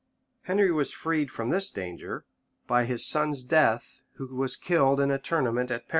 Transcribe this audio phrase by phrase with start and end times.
[0.45, 2.25] []{1185.} Henry was freed from this danger
[2.65, 5.89] by his son's death who was killed in a tournament at Paris.